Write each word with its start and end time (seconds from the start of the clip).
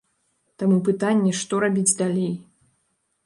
Таму 0.61 0.77
пытанне, 0.87 1.31
што 1.41 1.59
рабіць 1.65 1.97
далей. 2.01 2.31